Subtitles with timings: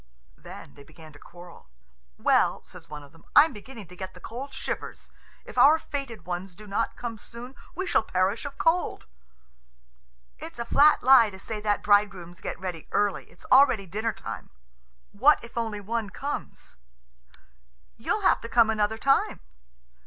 [0.35, 1.67] Then they began to quarrel.
[2.17, 5.11] "Well," says one of them, "I'm beginning to get the cold shivers.
[5.45, 9.05] If our fated ones do not come soon, we shall perish of cold."
[10.39, 13.25] "It's a flat lie to say that bridegrooms get ready early.
[13.29, 14.49] It's already dinner time."
[15.11, 16.77] "What if only one comes?"
[17.97, 19.39] "You'll have to come another time."